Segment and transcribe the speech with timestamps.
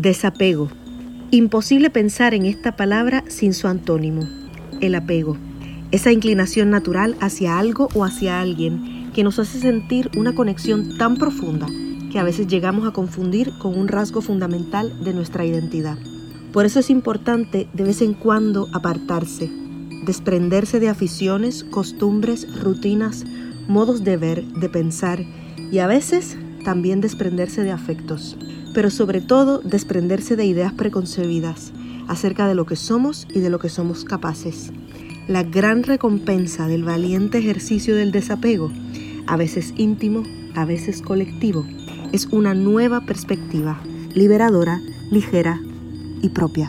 [0.00, 0.70] Desapego.
[1.30, 4.26] Imposible pensar en esta palabra sin su antónimo,
[4.80, 5.36] el apego.
[5.90, 11.16] Esa inclinación natural hacia algo o hacia alguien que nos hace sentir una conexión tan
[11.16, 11.66] profunda
[12.10, 15.98] que a veces llegamos a confundir con un rasgo fundamental de nuestra identidad.
[16.50, 19.50] Por eso es importante de vez en cuando apartarse,
[20.06, 23.26] desprenderse de aficiones, costumbres, rutinas,
[23.68, 25.22] modos de ver, de pensar
[25.70, 28.38] y a veces también desprenderse de afectos,
[28.74, 31.72] pero sobre todo desprenderse de ideas preconcebidas
[32.08, 34.72] acerca de lo que somos y de lo que somos capaces.
[35.28, 38.70] La gran recompensa del valiente ejercicio del desapego,
[39.26, 40.24] a veces íntimo,
[40.54, 41.64] a veces colectivo,
[42.12, 43.80] es una nueva perspectiva,
[44.14, 45.60] liberadora, ligera
[46.22, 46.68] y propia.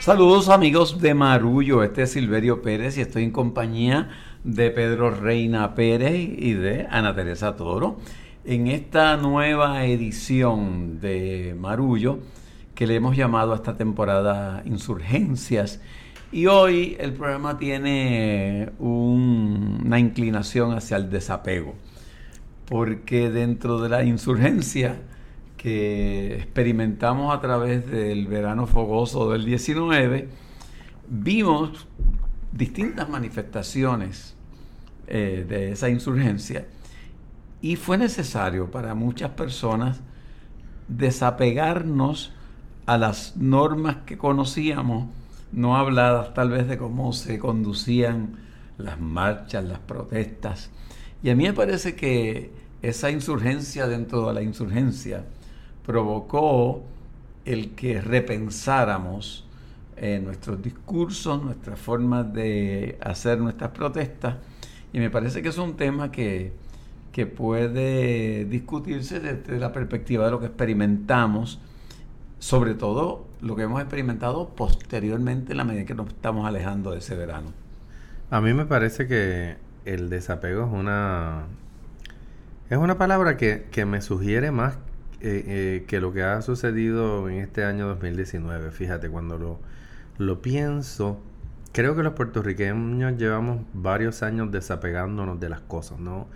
[0.00, 4.10] Saludos amigos de Marullo, este es Silverio Pérez y estoy en compañía
[4.44, 7.98] de Pedro Reina Pérez y de Ana Teresa Toro
[8.44, 12.18] en esta nueva edición de Marullo
[12.74, 15.80] que le hemos llamado a esta temporada Insurgencias.
[16.32, 21.74] Y hoy el programa tiene una inclinación hacia el desapego,
[22.66, 24.96] porque dentro de la insurgencia
[25.58, 30.28] que experimentamos a través del verano fogoso del 19,
[31.08, 31.86] vimos
[32.52, 34.34] distintas manifestaciones
[35.06, 36.66] eh, de esa insurgencia
[37.60, 40.00] y fue necesario para muchas personas
[40.88, 42.32] desapegarnos
[42.86, 45.06] a las normas que conocíamos,
[45.52, 48.36] no habladas tal vez de cómo se conducían
[48.78, 50.70] las marchas, las protestas.
[51.22, 52.50] Y a mí me parece que
[52.82, 55.24] esa insurgencia dentro de la insurgencia
[55.86, 56.82] provocó
[57.44, 59.46] el que repensáramos
[59.96, 64.36] eh, nuestros discursos, nuestras formas de hacer nuestras protestas.
[64.92, 66.52] Y me parece que es un tema que,
[67.12, 71.60] que puede discutirse desde la perspectiva de lo que experimentamos,
[72.38, 76.98] sobre todo lo que hemos experimentado posteriormente en la medida que nos estamos alejando de
[76.98, 77.52] ese verano.
[78.30, 81.44] A mí me parece que el desapego es una
[82.70, 84.78] es una palabra que, que me sugiere más
[85.24, 88.72] eh, eh, que lo que ha sucedido en este año 2019.
[88.72, 89.60] Fíjate, cuando lo,
[90.18, 91.20] lo pienso,
[91.72, 96.26] creo que los puertorriqueños llevamos varios años desapegándonos de las cosas, ¿no?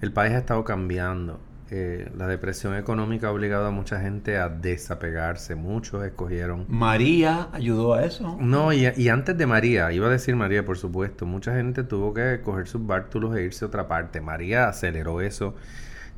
[0.00, 1.38] El país ha estado cambiando.
[1.70, 5.54] Eh, la depresión económica ha obligado a mucha gente a desapegarse.
[5.54, 6.66] Muchos escogieron.
[6.68, 8.36] María ayudó a eso.
[8.40, 12.12] No, y, y, antes de María, iba a decir María, por supuesto, mucha gente tuvo
[12.12, 14.20] que coger sus bártulos e irse a otra parte.
[14.20, 15.54] María aceleró eso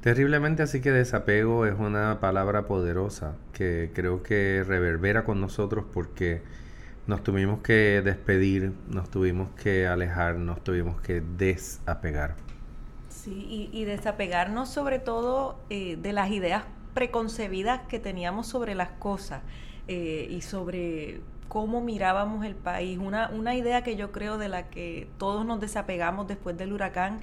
[0.05, 6.43] terriblemente, así que desapego es una palabra poderosa que creo que reverbera con nosotros porque
[7.07, 12.35] nos tuvimos que despedir, nos tuvimos que alejar, nos tuvimos que desapegar.
[13.09, 19.41] Sí, y, desapegarnos sobre todo eh, de las ideas preconcebidas que teníamos sobre las cosas
[19.89, 22.99] eh, y sobre cómo mirábamos el país.
[22.99, 27.21] Una, idea que yo creo de la que todos nos desapegamos después del huracán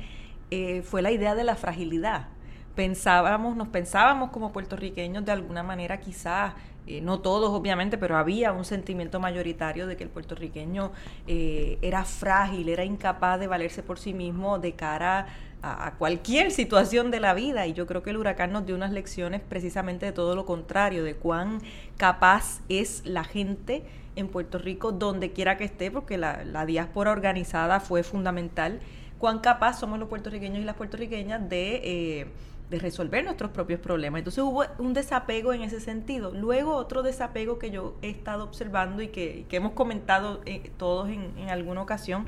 [0.50, 2.30] eh, fue la idea de la fragilidad
[2.76, 6.54] pensábamos, nos pensábamos como puertorriqueños de alguna manera quizás,
[6.88, 10.92] eh, no todos obviamente, pero había un sentimiento mayoritario de que el puertorriqueño
[11.28, 15.28] eh, era frágil, era incapaz de valerse por sí mismo de cara
[15.62, 17.68] a, cualquier situación de la vida.
[17.68, 21.04] Y yo creo que el huracán nos dio unas lecciones precisamente de todo lo contrario,
[21.04, 21.62] de cuán
[21.98, 23.84] capaz es la gente
[24.16, 28.80] en Puerto Rico, donde quiera que esté, porque la, la diáspora organizada fue fundamental,
[29.20, 31.82] cuán capaz somos los puertorriqueños y las puertorriqueñas de...
[31.84, 32.28] Eh,
[32.72, 34.20] de resolver nuestros propios problemas.
[34.20, 36.32] Entonces hubo un desapego en ese sentido.
[36.32, 41.50] Luego otro desapego que yo he estado observando y que, hemos comentado eh, todos en,
[41.50, 42.26] alguna ocasión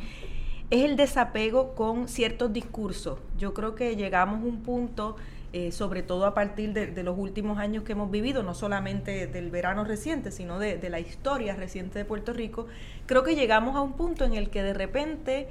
[0.70, 3.20] es el desapego con ciertos discursos.
[3.38, 5.16] Yo creo que llegamos a un punto,
[5.54, 9.50] eh, sobre todo a partir de, los últimos años que hemos vivido, no solamente del
[9.50, 12.68] verano reciente, sino de, de la historia reciente de Puerto Rico,
[13.06, 15.48] creo que llegamos a un punto en el que de repente...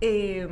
[0.00, 0.48] Eh,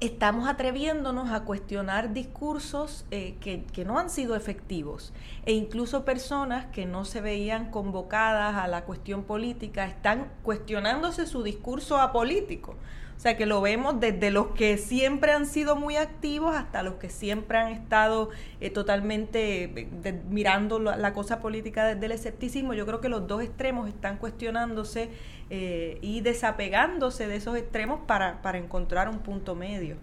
[0.00, 5.12] estamos atreviéndonos a cuestionar discursos eh, que, que, no han sido efectivos
[5.44, 11.42] e incluso personas que no se veían convocadas a la cuestión política están cuestionándose su
[11.42, 12.76] discurso apolítico.
[13.20, 16.94] O sea que lo vemos desde los que siempre han sido muy activos hasta los
[16.94, 18.30] que siempre han estado
[18.62, 22.72] eh, totalmente eh, mirando la, cosa política desde el escepticismo.
[22.72, 25.10] Yo creo que los dos extremos están cuestionándose
[25.50, 29.96] eh, y desapegándose de esos extremos para, para encontrar un punto medio.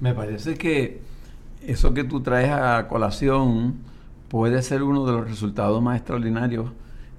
[0.00, 1.00] Me parece que
[1.64, 3.76] eso que tú traes a colación
[4.28, 6.72] puede ser uno de los resultados más extraordinarios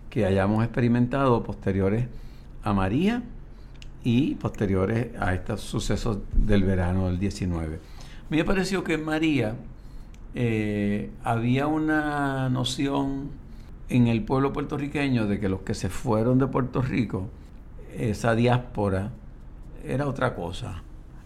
[0.09, 2.07] que hayamos experimentado posteriores
[2.61, 3.23] a María
[4.03, 7.75] y posteriores a estos sucesos del verano del 19.
[7.75, 7.79] A
[8.29, 9.55] mí me pareció que María
[10.35, 13.29] eh, había una noción
[13.89, 17.27] en el pueblo puertorriqueño de que los que se fueron de Puerto Rico,
[17.97, 19.11] esa diáspora,
[19.83, 20.83] era otra cosa.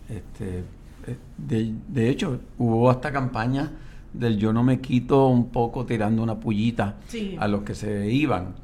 [0.09, 0.59] Este,
[1.07, 3.69] eh, de, de hecho, hubo hasta campañas
[4.13, 6.97] del yo no me quito un poco tirando una pullita
[7.39, 8.55] a los que se iban.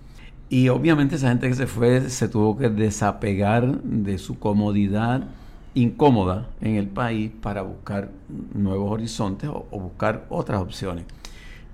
[0.50, 5.28] Y obviamente esa gente que se fue se tuvo que desapegar de su comodidad
[5.76, 8.10] incómoda en el país para buscar
[8.54, 11.06] nuevos horizontes o, buscar otras opciones.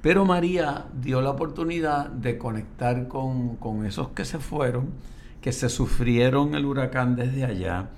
[0.01, 4.89] Pero María dio la oportunidad de conectar con, con, esos que se fueron,
[5.41, 7.89] que se sufrieron el huracán desde allá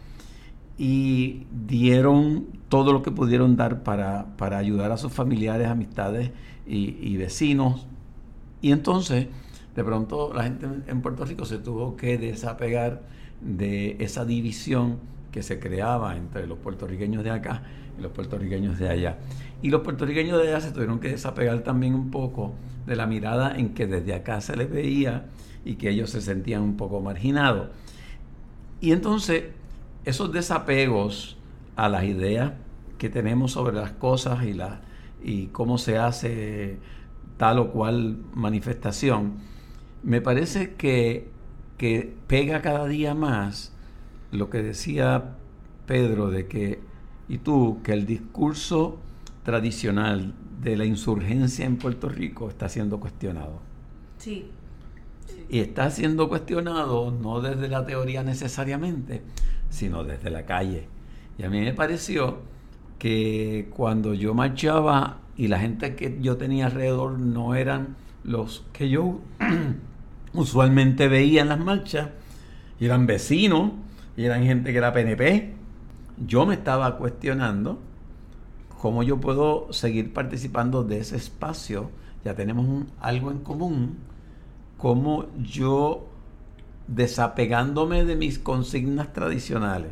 [0.78, 6.32] y dieron todo lo que pudieron dar para, para ayudar a sus familiares, amistades
[6.66, 7.88] y, vecinos.
[8.62, 9.28] Y entonces,
[9.78, 13.04] de pronto, la gente en Puerto Rico se tuvo que desapegar
[13.42, 14.98] de esa división
[15.32, 17.62] que se creaba entre los puertorriqueños de acá
[17.96, 19.20] y los puertorriqueños de allá.
[19.62, 22.56] Y los puertorriqueños de allá se tuvieron que desapegar también un poco
[22.88, 25.28] de la mirada en que desde acá se les veía
[25.64, 27.70] y que ellos se sentían un poco marginados.
[28.82, 29.44] Y entonces
[30.06, 31.38] esos desapegos
[31.76, 32.54] a las ideas
[32.98, 34.82] que tenemos sobre las cosas y, la,
[35.24, 36.80] y cómo se hace
[37.38, 39.47] tal o cual manifestación,
[40.08, 41.28] me parece que,
[41.78, 43.74] que pega cada día más
[44.32, 45.36] lo que decía
[45.86, 46.80] Pedro de que,
[47.28, 49.00] y tú, que el discurso
[49.44, 53.60] tradicional de la insurgencia en Puerto Rico está siendo cuestionado.
[54.18, 54.50] Sí.
[55.50, 59.24] Y está siendo cuestionado no desde la teoría necesariamente,
[59.70, 60.88] sino desde la calle.
[61.38, 62.38] Y a mí me pareció
[62.98, 68.88] que cuando yo marchaba y la gente que yo tenía alrededor no eran los que
[68.88, 69.20] yo
[70.38, 72.10] usualmente veía en las marchas,
[72.80, 73.72] y eran vecinos,
[74.16, 75.54] y eran gente que era PNP,
[76.26, 77.80] yo me estaba cuestionando
[78.80, 81.90] cómo yo puedo seguir participando de ese espacio.
[82.24, 83.98] Ya tenemos algo en común,
[84.78, 86.08] cómo yo
[86.88, 89.92] desapegándome de mis consignas tradicionales,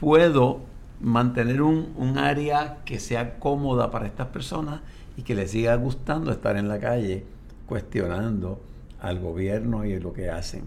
[0.00, 0.60] puedo
[1.00, 4.80] mantener un, área que sea cómoda para estas personas
[5.16, 7.24] y que les siga gustando estar en la calle
[7.66, 8.60] cuestionando
[9.02, 10.64] al gobierno y lo que hacen.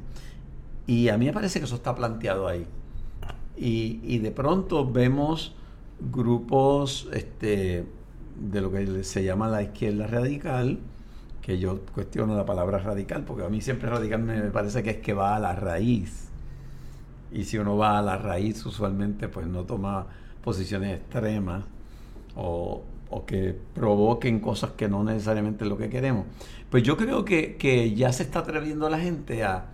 [0.86, 2.68] Y a mí me parece que eso está planteado ahí.
[3.58, 5.56] Y, y de pronto vemos
[6.00, 7.86] grupos este,
[8.40, 10.80] de lo que se llama la izquierda radical,
[11.42, 14.98] que yo cuestiono la palabra radical, porque a mí siempre radical me parece que es
[14.98, 16.30] que va a la raíz.
[17.32, 20.08] Y si uno va a la raíz, usualmente pues no toma
[20.44, 21.64] posiciones extremas
[22.36, 22.84] o,
[23.26, 26.26] que provoquen cosas que no necesariamente es lo que queremos.
[26.76, 29.68] Pues yo creo que, ya se está atreviendo la gente a,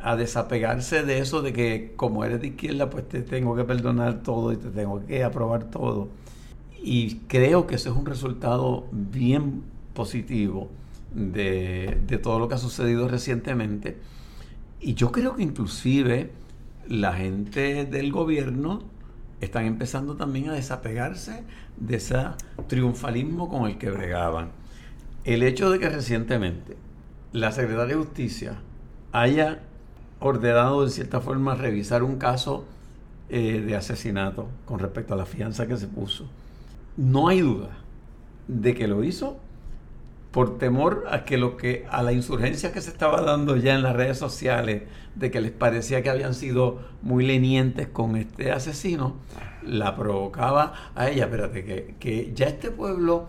[0.00, 4.22] a desapegarse de eso de que como eres de izquierda, pues te tengo que perdonar
[4.22, 6.08] todo y te tengo que aprobar todo.
[6.82, 10.70] Y creo que eso es un resultado bien positivo
[11.12, 13.98] de, todo lo que ha sucedido recientemente.
[14.80, 16.30] Y yo creo que inclusive
[16.88, 18.80] la gente del gobierno
[19.42, 21.44] están empezando también a desapegarse
[21.76, 22.16] de ese
[22.66, 24.63] triunfalismo con el que bregaban.
[25.24, 26.76] El hecho de que recientemente
[27.32, 28.56] la Secretaría de Justicia
[29.12, 29.60] haya
[30.20, 32.66] ordenado de cierta forma revisar un caso
[33.30, 36.28] eh, de asesinato con respecto a la fianza que se puso,
[36.98, 37.70] no hay duda
[38.48, 39.38] de que lo hizo
[40.30, 43.82] por temor a que lo que a la insurgencia que se estaba dando ya en
[43.82, 44.82] las redes sociales
[45.14, 49.14] de que les parecía que habían sido muy lenientes con este asesino
[49.66, 51.24] la provocaba a ella.
[51.24, 53.28] Espérate que, ya este pueblo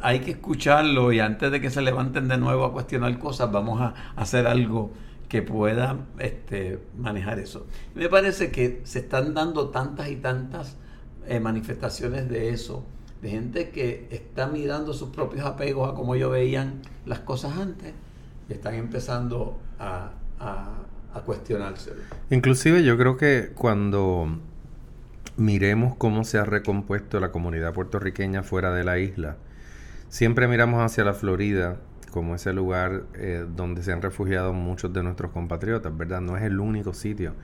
[0.00, 3.80] hay que escucharlo y antes de que se levanten de nuevo a cuestionar cosas vamos
[3.80, 4.92] a hacer algo
[5.28, 7.66] que pueda este, manejar eso.
[7.94, 10.76] Me parece que se están dando tantas y tantas
[11.26, 12.84] eh, manifestaciones de eso
[13.24, 17.94] de gente que está mirando sus propios apegos a cómo ellos veían las cosas antes
[18.50, 22.02] y están empezando a, a, cuestionárselo.
[22.28, 24.28] Inclusive yo creo que cuando
[25.36, 29.36] miremos cómo se ha recompuesto la comunidad puertorriqueña fuera de la isla,
[30.08, 31.78] siempre miramos hacia la Florida
[32.10, 36.20] como ese lugar eh, donde se han refugiado muchos de nuestros compatriotas, ¿verdad?
[36.20, 37.34] No es el único sitio.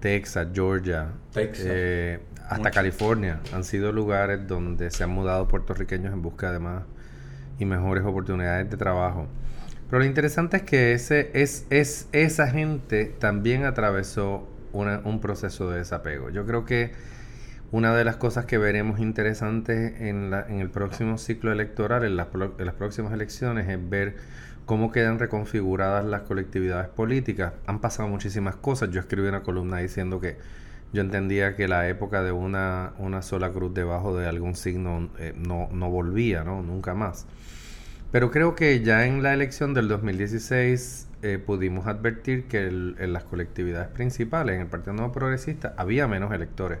[0.00, 2.18] Texas, Georgia, eh,
[2.48, 6.82] hasta California han sido lugares donde se han mudado puertorriqueños en busca de más
[7.60, 9.28] y mejores oportunidades de trabajo.
[9.88, 15.78] Pero lo interesante es que ese, es, es, esa gente también atravesó un proceso de
[15.78, 16.30] desapego.
[16.30, 16.92] Yo creo que
[17.70, 22.16] una de las cosas que veremos interesantes en, la, en el próximo ciclo electoral, en
[22.16, 24.16] las, en próximas elecciones, es ver
[24.64, 27.52] cómo quedan reconfiguradas las colectividades políticas.
[27.66, 28.90] Han pasado muchísimas cosas.
[28.90, 30.36] Yo escribí una columna diciendo que
[30.92, 35.68] yo entendía que la época de una, sola cruz debajo de algún signo eh, no,
[35.70, 36.62] no volvía, ¿no?
[36.62, 37.26] Nunca más.
[38.10, 43.24] Pero creo que ya en la elección del 2016 eh, pudimos advertir que en las
[43.24, 46.78] colectividades principales, en el Partido Nuevo Progresista, había menos electores.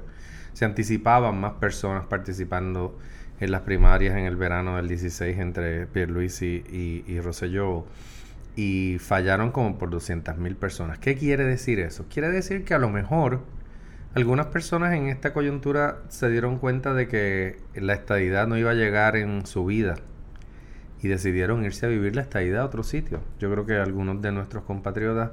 [0.58, 2.98] Se anticipaban más personas participando
[3.38, 7.84] en las primarias en el verano del 16 entre Pierluisi y, y, y
[8.56, 10.98] y fallaron como por 200.000 personas.
[10.98, 12.06] ¿Qué quiere decir eso?
[12.12, 13.42] Quiere decir que a lo mejor
[14.16, 18.74] algunas personas en esta coyuntura se dieron cuenta de que la estadidad no iba a
[18.74, 19.94] llegar en su vida
[21.00, 23.20] y decidieron irse a vivir la estadidad a otro sitio.
[23.38, 25.30] Yo creo que algunos de nuestros compatriotas,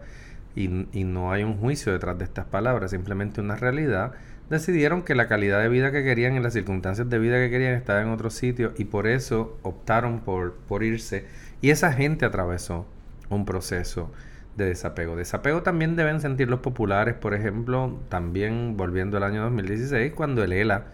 [0.55, 4.13] y, y no hay un juicio detrás de estas palabras, simplemente una realidad,
[4.49, 7.73] decidieron que la calidad de vida que querían y las circunstancias de vida que querían
[7.73, 11.25] estaba en otro sitio y por eso optaron por, por irse.
[11.61, 12.85] Y esa gente atravesó
[13.29, 14.11] un proceso
[14.55, 15.15] de desapego.
[15.15, 20.53] Desapego también deben sentir los populares, por ejemplo, también volviendo al año 2016, cuando el
[20.53, 20.85] ELA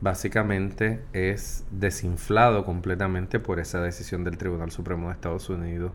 [0.00, 5.92] básicamente es desinflado completamente por esa decisión del Tribunal Supremo de Estados Unidos,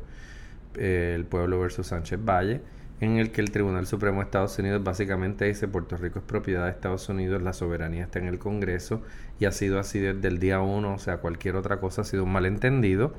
[0.75, 2.62] eh, el pueblo versus Sánchez Valle,
[3.01, 6.65] en el que el Tribunal Supremo de Estados Unidos básicamente dice Puerto Rico es propiedad
[6.65, 9.01] de Estados Unidos, la soberanía está en el Congreso
[9.39, 12.23] y ha sido así desde el día uno, o sea, cualquier otra cosa ha sido
[12.23, 13.13] un malentendido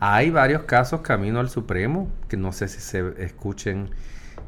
[0.00, 3.90] hay varios casos camino al Supremo, que no sé si se escuchen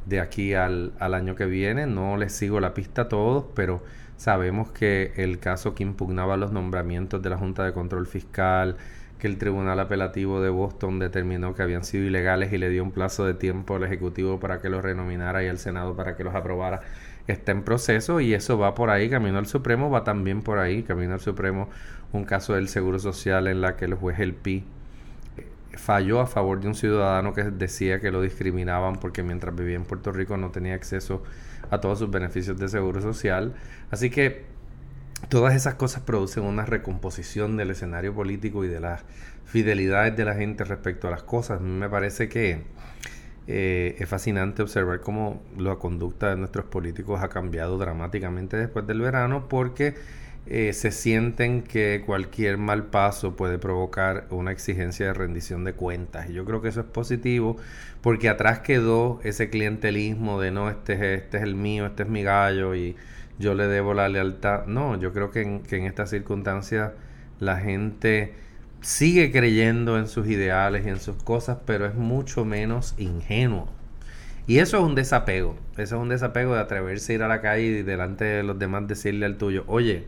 [0.06, 3.82] de aquí al, año que viene, no les sigo la pista a todos, pero
[4.16, 8.76] sabemos que el caso que impugnaba los nombramientos de la Junta de Control Fiscal,
[9.20, 12.90] que el Tribunal Apelativo de Boston determinó que habían sido ilegales y le dio un
[12.90, 16.34] plazo de tiempo al Ejecutivo para que los renominara y al Senado para que los
[16.34, 16.80] aprobara,
[17.28, 20.82] está en proceso y eso va por ahí, camino al Supremo, va también por ahí,
[20.82, 21.68] camino al Supremo,
[22.12, 24.64] un caso del Seguro Social en la que el juez El Pi
[25.74, 29.84] falló a favor de un ciudadano que decía que lo discriminaban porque mientras vivía en
[29.84, 31.22] Puerto Rico no tenía acceso
[31.70, 33.54] a todos sus beneficios de seguro social.
[33.90, 34.44] Así que
[35.28, 39.02] todas esas cosas producen una recomposición del escenario político y de las
[39.44, 41.60] fidelidades de la gente respecto a las cosas.
[41.60, 42.62] Me parece que
[43.46, 49.00] eh, es fascinante observar cómo la conducta de nuestros políticos ha cambiado dramáticamente después del
[49.00, 49.94] verano porque
[50.46, 56.30] eh, se sienten que cualquier mal paso puede provocar una exigencia de rendición de cuentas.
[56.30, 57.56] Y yo creo que eso es positivo
[58.00, 62.08] porque atrás quedó ese clientelismo de no, este es, este es el mío, este es
[62.08, 62.96] mi gallo y
[63.40, 64.66] yo le debo la lealtad.
[64.66, 66.92] No, yo creo que en, que en estas circunstancias
[67.40, 68.34] la gente
[68.82, 73.68] sigue creyendo en sus ideales y en sus cosas, pero es mucho menos ingenuo.
[74.46, 75.56] Y eso es un desapego.
[75.76, 78.58] Eso es un desapego de atreverse a ir a la calle y delante de los
[78.58, 80.06] demás decirle al tuyo, oye,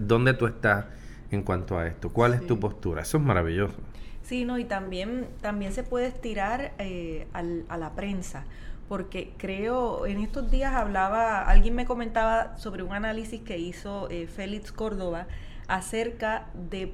[0.00, 0.86] ¿dónde tú estás
[1.30, 2.10] en cuanto a esto?
[2.10, 3.02] ¿Cuál es tu postura?
[3.02, 3.76] Eso es maravilloso.
[4.22, 8.44] Sí, no, y también, también se puede estirar eh, a la prensa,
[8.88, 14.26] porque creo, en estos días hablaba, alguien me comentaba sobre un análisis que hizo eh,
[14.26, 15.26] Félix Córdoba
[15.66, 16.92] acerca de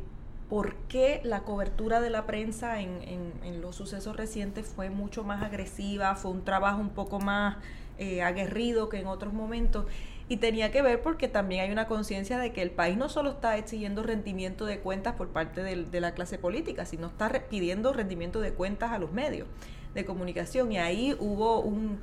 [0.48, 5.24] por qué la cobertura de la prensa en, en, en, los sucesos recientes fue mucho
[5.24, 7.56] más agresiva, fue un trabajo un poco más
[7.98, 9.86] eh, aguerrido que en otros momentos.
[10.28, 13.30] Y tenía que ver porque también hay una conciencia de que el país no solo
[13.30, 18.40] está exigiendo rendimiento de cuentas por parte de, la clase política, sino está pidiendo rendimiento
[18.40, 19.46] de cuentas a los medios
[19.94, 20.72] de comunicación.
[20.72, 22.00] Y ahí hubo un,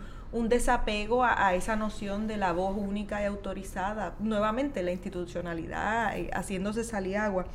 [0.48, 4.16] desapego a, esa noción de la voz única y autorizada.
[4.20, 7.46] Nuevamente, la institucionalidad eh, haciéndose salir agua.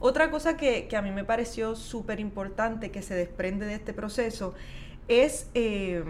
[0.00, 4.54] Otra cosa que, a mí me pareció súper importante que se desprende de este proceso
[5.08, 6.04] es eh,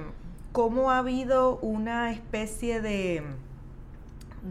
[0.53, 3.23] cómo ha habido una especie de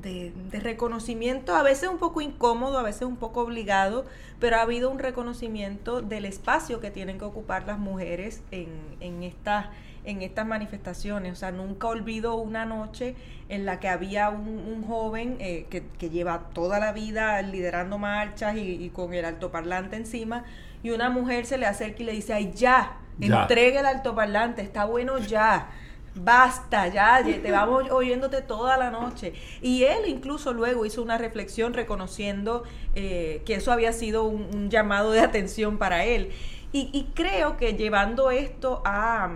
[0.02, 4.06] de, reconocimiento, a veces un poco incómodo, a veces un poco obligado,
[4.40, 8.70] pero ha habido un reconocimiento del espacio que tienen que ocupar las mujeres en,
[9.00, 9.68] en, estas,
[10.04, 11.34] en estas manifestaciones.
[11.34, 13.16] O sea, nunca olvido una noche
[13.50, 18.58] en la que había un, joven eh, que, que, lleva toda la vida liderando marchas
[18.58, 20.44] y, con el altoparlante encima,
[20.82, 23.44] y una mujer se le acerca y le dice, ay, ya, ya.
[23.44, 25.70] entregue el altoparlante, está bueno ya
[26.16, 29.34] basta, ya, te vamos oyéndote toda la noche.
[29.62, 32.64] Y él incluso luego hizo una reflexión reconociendo
[32.96, 36.32] eh, que eso había sido un, llamado de atención para él.
[36.76, 39.34] Y, creo que llevando esto a,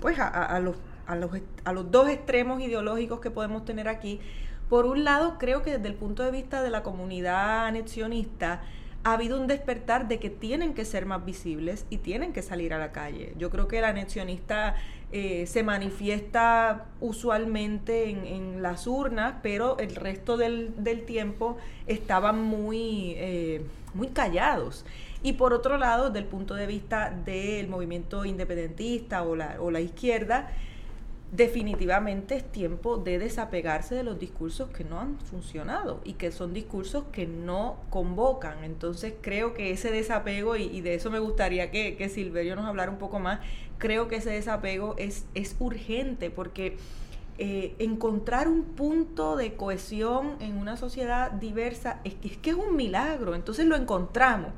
[0.00, 1.30] pues a, los, a, los,
[1.64, 4.20] a los dos extremos ideológicos que podemos tener aquí,
[4.68, 8.60] por un lado creo que desde el punto de vista de la comunidad anexionista,
[9.04, 12.74] ha habido un despertar de que tienen que ser más visibles y tienen que salir
[12.74, 13.32] a la calle.
[13.38, 14.74] Yo creo que el anexionista
[15.10, 20.74] eh, se manifiesta usualmente en, las urnas, pero el resto del,
[21.06, 23.62] tiempo estaban muy, eh,
[23.94, 24.84] muy callados.
[25.22, 29.70] Y por otro lado, desde el punto de vista del movimiento independentista o la, o
[29.70, 30.50] la izquierda,
[31.30, 36.54] definitivamente es tiempo de desapegarse de los discursos que no han funcionado y que son
[36.54, 38.64] discursos que no convocan.
[38.64, 42.90] Entonces creo que ese desapego, y, de eso me gustaría que, que, Silverio nos hablara
[42.90, 43.40] un poco más,
[43.76, 46.76] creo que ese desapego es, es urgente porque
[47.36, 52.56] eh, encontrar un punto de cohesión en una sociedad diversa es que, es que es
[52.56, 54.50] un milagro, entonces lo encontramos.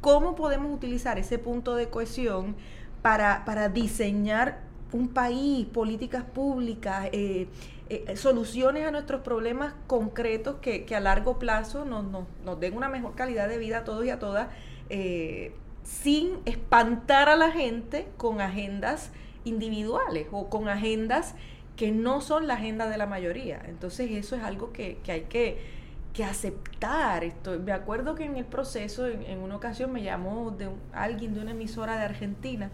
[0.00, 2.56] ¿Cómo podemos utilizar ese punto de cohesión
[3.00, 7.48] para, para diseñar un país, políticas públicas, eh,
[7.88, 13.14] eh, soluciones a nuestros problemas concretos que, a largo plazo nos, nos, den una mejor
[13.14, 14.48] calidad de vida a todos y a todas,
[14.90, 15.52] eh,
[15.84, 19.12] sin espantar a la gente con agendas
[19.44, 21.36] individuales o con agendas
[21.76, 23.62] que no son la agenda de la mayoría.
[23.68, 27.22] Entonces eso es algo que, hay que, aceptar.
[27.22, 31.40] Esto, me acuerdo que en el proceso, en, una ocasión me llamó de alguien de
[31.40, 32.70] una emisora de Argentina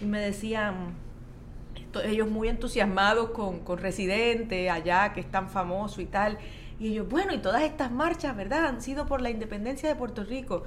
[0.00, 0.94] y me decían,
[2.04, 6.38] ellos muy entusiasmados con, con Residente allá, que es tan famoso y tal.
[6.78, 8.66] Y ellos, bueno, y todas estas marchas, ¿verdad?
[8.66, 10.64] Han sido por la independencia de Puerto Rico.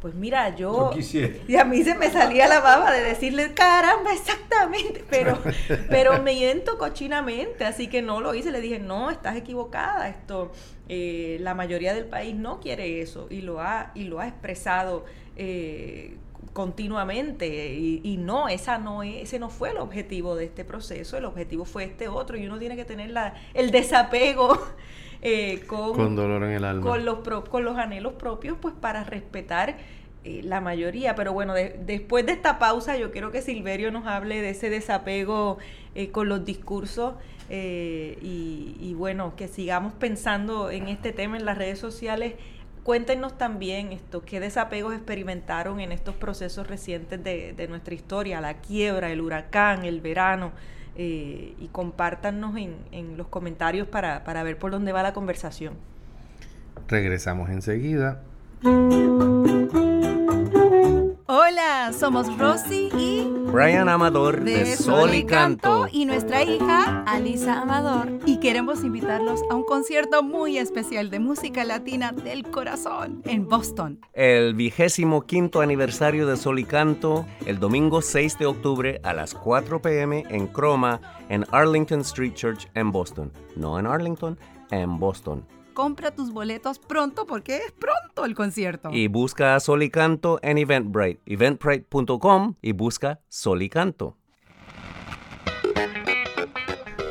[0.00, 0.90] Pues mira, yo...
[1.48, 5.38] y a mí se me salía la baba de decirle, caramba, exactamente, pero,
[5.88, 8.50] pero me miento cochinamente, así que no lo hice.
[8.50, 10.52] Le dije, no, estás equivocada, esto,
[10.88, 15.06] eh, la mayoría del país no quiere eso y lo ha, y lo ha expresado
[15.36, 16.18] eh,
[16.52, 21.64] continuamente y, no, esa no ese no fue el objetivo de este proceso, el objetivo
[21.64, 24.58] fue este otro y uno tiene que tener la, el desapego
[25.22, 26.82] eh, con, dolor en el alma.
[26.82, 29.76] Con los, con los anhelos propios, pues para respetar
[30.24, 31.14] eh, la mayoría.
[31.14, 35.58] Pero bueno, después de esta pausa yo quiero que Silverio nos hable de ese desapego
[35.94, 37.14] eh, con los discursos
[37.50, 42.34] y, y bueno, que sigamos pensando en este tema en las redes sociales
[42.84, 49.10] Cuéntenos también esto, qué desapegos experimentaron en estos procesos recientes de, nuestra historia, la quiebra,
[49.10, 50.52] el huracán, el verano,
[50.94, 55.74] eh, y compártanos en, en los comentarios para, para ver por dónde va la conversación.
[56.86, 58.20] Regresamos enseguida.
[61.26, 68.20] Hola, somos Rosy y Brian Amador de, Sol y Canto y nuestra hija Alisa Amador
[68.26, 74.00] y queremos invitarlos a un concierto muy especial de música latina del corazón en Boston.
[74.12, 79.34] El vigésimo quinto aniversario de Sol y Canto el domingo 6 de octubre a las
[79.34, 83.32] 4 pm en Croma en Arlington Street Church en Boston.
[83.56, 84.38] No en Arlington,
[84.70, 88.88] en Boston compra tus boletos pronto porque es pronto el concierto.
[88.92, 94.16] Y busca Sol y Canto en Eventbrite, eventbrite.com y busca Sol y Canto.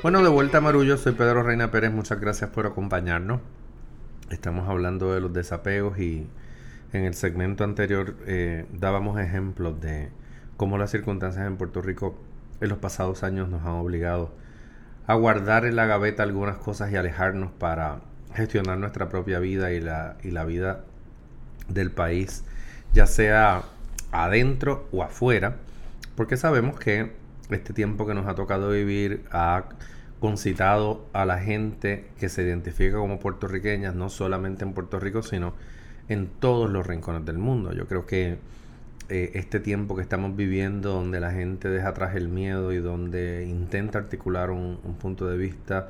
[0.02, 3.41] Bueno, de vuelta a Marullo, soy Pedro Reina Pérez, muchas gracias por acompañarnos.
[4.32, 6.28] Estamos hablando de los desapegos y
[6.91, 10.10] en el segmento anterior eh, dábamos ejemplos de
[10.58, 12.17] cómo las circunstancias en Puerto Rico
[12.60, 14.32] en los pasados años nos han obligado
[15.06, 18.02] a guardar en la gaveta algunas cosas y alejarnos para
[18.33, 20.83] gestionar nuestra propia vida y la, y la vida
[21.67, 22.43] del país,
[22.93, 23.63] ya sea
[24.11, 25.57] adentro o afuera,
[26.15, 27.11] porque sabemos que
[27.49, 29.65] este tiempo que nos ha tocado vivir ha
[30.19, 35.53] concitado a la gente que se identifica como puertorriqueñas, no solamente en Puerto Rico, sino
[36.07, 37.73] en todos los rincones del mundo.
[37.73, 38.37] Yo creo que
[39.09, 43.45] eh, este tiempo que estamos viviendo, donde la gente deja atrás el miedo y donde
[43.47, 45.89] intenta articular un punto de vista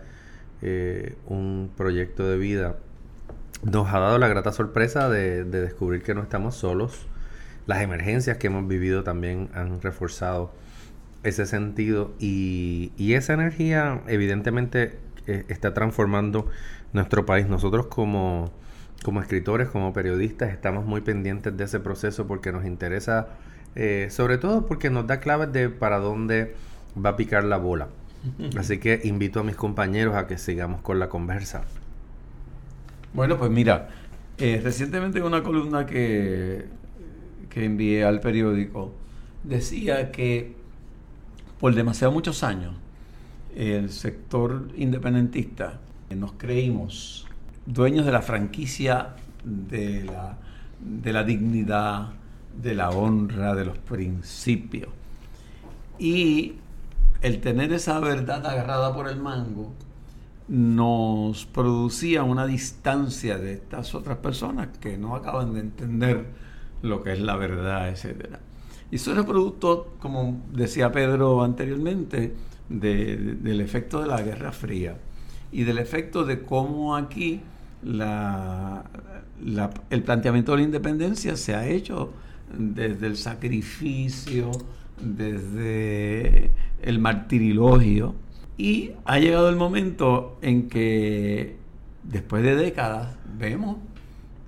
[0.66, 2.78] eh, un proyecto de vida,
[3.64, 7.06] nos ha dado la grata sorpresa de, descubrir que no estamos solos.
[7.68, 10.54] Las emergencias que hemos vivido también han reforzado
[11.24, 16.48] ese sentido y, esa energía evidentemente eh, está transformando
[16.94, 17.50] nuestro país.
[17.50, 18.50] Nosotros como,
[19.22, 23.28] escritores, como periodistas, estamos muy pendientes de ese proceso porque nos interesa,
[23.76, 26.56] eh, sobre todo porque nos da claves de para dónde
[26.98, 27.90] va a picar la bola.
[28.58, 31.64] Así que invito a mis compañeros a que sigamos con la conversa.
[33.14, 33.90] Bueno, pues mira,
[34.38, 36.66] eh, recientemente en una columna que,
[37.50, 38.94] que envié al periódico
[39.44, 40.56] decía que
[41.60, 42.74] por demasiado muchos años
[43.56, 45.80] el sector independentista
[46.16, 47.28] nos creímos
[47.66, 50.38] dueños de la franquicia de la,
[50.80, 52.14] de la dignidad,
[52.62, 54.90] de la honra, de los principios.
[56.00, 56.54] Y
[57.24, 59.74] el tener esa verdad agarrada por el mango
[60.50, 66.26] nos producía una distancia de estas otras personas que no acaban de entender
[66.82, 68.40] lo que es la verdad, etc.
[68.92, 72.36] Y eso era producto, como decía Pedro anteriormente,
[72.68, 74.98] del efecto de la Guerra Fría
[75.52, 77.42] y del efecto de cómo aquí
[77.84, 78.00] el
[80.04, 82.12] planteamiento de la independencia se ha hecho
[82.58, 84.52] desde el sacrificio,
[85.02, 86.52] desde
[86.82, 88.16] el martirilogio
[88.58, 91.58] Y ha llegado el momento en que
[92.04, 93.78] después de décadas vemos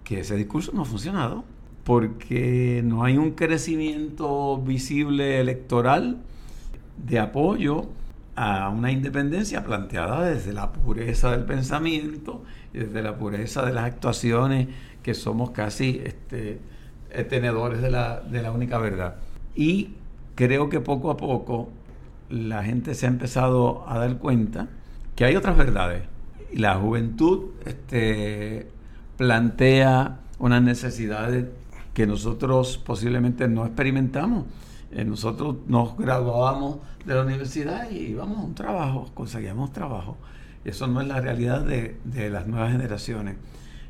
[0.03, 1.43] que ese discurso no ha funcionado
[1.83, 6.17] porque no hay un crecimiento visible electoral
[6.97, 7.87] de apoyo
[8.35, 12.43] a una independencia planteada desde la pureza del pensamiento
[12.79, 14.67] desde la pureza de las actuaciones
[15.01, 16.59] que somos casi este,
[17.29, 19.15] tenedores de la, de la única verdad.
[19.55, 19.91] Y
[20.35, 21.69] creo que poco a poco
[22.29, 24.67] la gente se ha empezado a dar cuenta
[25.15, 26.03] que hay otras verdades.
[26.53, 28.67] La juventud este,
[29.17, 31.45] plantea unas necesidades
[31.93, 34.45] que nosotros posiblemente no experimentamos.
[34.91, 40.17] Eh, nosotros nos graduábamos de la universidad y íbamos a un trabajo, conseguíamos trabajo.
[40.65, 41.97] Eso no es la realidad de,
[42.29, 43.37] las nuevas generaciones.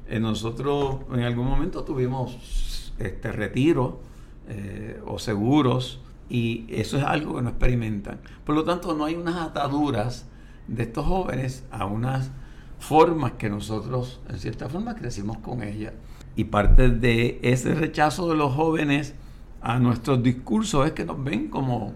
[0.08, 4.02] Eh, nosotros en algún momento tuvimos este, retiro
[4.48, 8.20] eh, o seguros y eso es algo que no experimentan.
[8.44, 10.28] Por lo tanto, no hay unas ataduras
[10.68, 12.32] de estos jóvenes a unas
[12.80, 15.94] formas que nosotros, en cierta forma, crecimos con ellas.
[16.36, 19.16] Y parte de ese rechazo de los jóvenes
[19.62, 21.94] a nuestros discursos es que nos ven como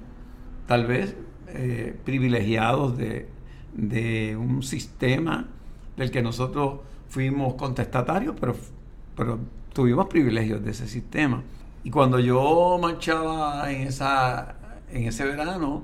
[0.65, 1.15] tal vez
[1.49, 3.27] eh, privilegiados de,
[3.73, 5.47] de, un sistema
[5.97, 8.55] del que nosotros fuimos contestatarios, pero,
[9.15, 9.39] pero
[9.73, 11.43] tuvimos privilegios de ese sistema.
[11.83, 14.55] Y cuando yo marchaba en, esa,
[14.91, 15.83] en ese verano,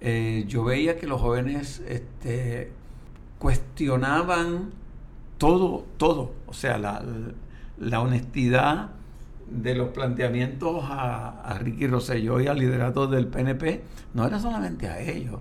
[0.00, 2.72] eh, yo veía que los jóvenes este,
[3.38, 4.70] cuestionaban
[5.38, 6.32] todo, todo.
[6.46, 7.02] O sea, la,
[7.78, 8.90] la honestidad
[9.50, 15.00] de los planteamientos a, Ricky Rosselló y al liderato del PNP no era solamente a
[15.00, 15.40] ellos.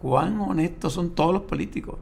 [0.00, 1.98] cuán honestos son todos los políticos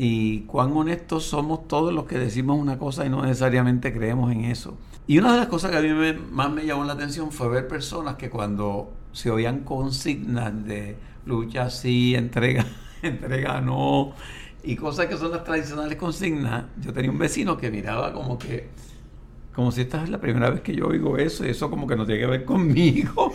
[0.00, 4.44] y cuán honestos somos todos los que decimos una cosa y no necesariamente creemos en
[4.44, 4.78] eso.
[5.08, 5.88] Y una de las cosas que a mí
[6.30, 11.68] más me llamó la atención fue ver personas que cuando se oían consignas de lucha
[11.68, 12.64] sí, entrega,
[13.02, 14.12] entrega no,
[14.62, 18.68] y cosas que son las tradicionales consignas, yo tenía un vecino que miraba como que,
[19.52, 21.96] como si esta es la primera vez que yo oigo eso, y eso como que
[21.96, 23.32] no tiene que ver conmigo.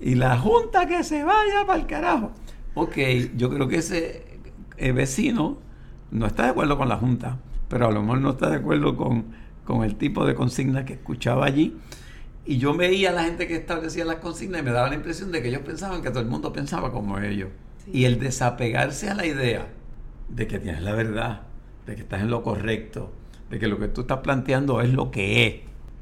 [0.00, 2.30] Y la junta que se vaya para el carajo.
[2.74, 2.96] Ok,
[3.36, 4.38] yo creo que ese
[4.76, 5.68] eh, vecino
[6.10, 8.96] no está de acuerdo con la junta, pero a lo mejor no está de acuerdo
[8.96, 11.76] con con el tipo de consignas que escuchaba allí.
[12.44, 15.30] Y yo veía a la gente que establecía las consignas y me daba la impresión
[15.30, 17.50] de que ellos pensaban que todo el mundo pensaba como ellos.
[17.92, 19.68] Y el desapegarse a la idea
[20.28, 21.42] de que tienes la verdad,
[21.86, 23.12] de que estás en lo correcto,
[23.48, 25.54] de que lo que tú estás planteando es lo que es.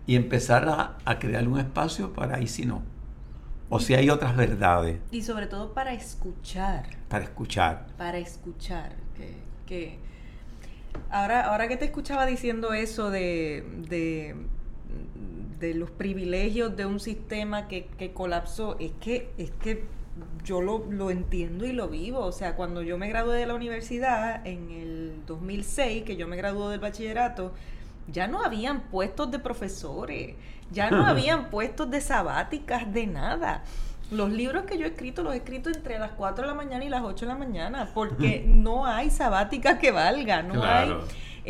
[0.06, 2.82] Y empezar a, a crear un espacio para ahí si no.
[3.68, 4.98] O si hay otras verdades.
[5.10, 6.84] Y sobre todo para escuchar.
[7.08, 7.88] Para escuchar.
[7.98, 8.96] Para escuchar.
[9.14, 9.34] Que,
[9.68, 9.98] que
[11.11, 17.87] Ahora, ahora que te escuchaba diciendo eso de, de, los privilegios de un sistema que,
[17.98, 19.85] que colapsó, es que, es que
[20.44, 22.20] yo lo, lo, entiendo y lo vivo.
[22.20, 26.37] O sea, cuando yo me gradué de la universidad en el 2006, que yo me
[26.37, 27.52] gradué del bachillerato,
[28.11, 30.37] ya no habían puestos de profesores,
[30.70, 33.64] ya no habían puestos de sabáticas, de nada.
[34.10, 36.84] Los libros que yo he escrito los he escrito entre las 4 de la mañana
[36.84, 40.94] y las 8 de la mañana, porque no hay sabática que valga, no hay...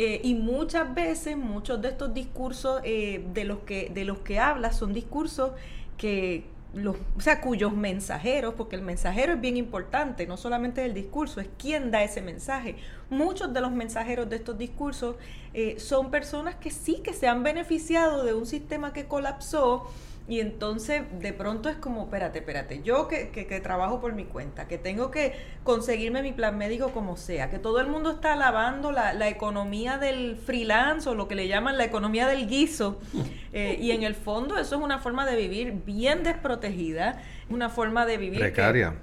[0.01, 4.39] Eh, y muchas veces, muchos de estos discursos eh, de, los que, de los que
[4.39, 5.51] hablas son discursos
[5.97, 10.93] que, los, o sea, cuyos mensajeros, porque el mensajero es bien importante, no solamente el
[10.93, 12.77] discurso, es quién da ese mensaje.
[13.09, 15.17] Muchos de los mensajeros de estos discursos
[15.53, 19.87] eh, son personas que sí que se han beneficiado de un sistema que colapsó
[20.29, 24.67] y entonces de pronto es como, espérate, espérate, yo que, que, trabajo por mi cuenta,
[24.67, 28.91] que tengo que conseguirme mi plan médico como sea, que todo el mundo está alabando
[28.91, 32.99] la, la economía del freelance o lo que le llaman la economía del guiso.
[33.51, 38.05] Eh, y en el fondo eso es una forma de vivir bien desprotegida, una forma
[38.05, 38.39] de vivir...
[38.39, 38.93] Precaria.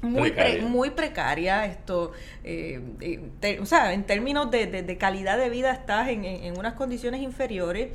[0.00, 0.62] muy precaria.
[0.66, 2.12] muy precaria esto
[2.42, 6.72] eh, eh, o sea en términos de, de, calidad de vida estás en, en, unas
[6.72, 7.90] condiciones inferiores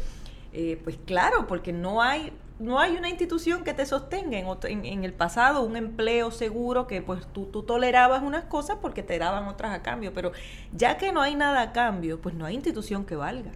[0.84, 5.64] pues claro porque no hay no hay una institución que te sostenga en, el pasado,
[5.64, 9.82] un empleo seguro que pues tú, tú, tolerabas unas cosas porque te daban otras a
[9.82, 10.32] cambio, pero
[10.74, 13.52] ya que no hay nada a cambio, pues no hay institución que valga.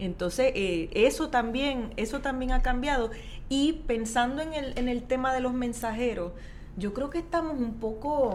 [0.00, 3.10] Entonces, eh, eso, también, eso también ha cambiado.
[3.48, 6.32] Y pensando en el, en el tema de los mensajeros,
[6.76, 8.34] yo creo que estamos un poco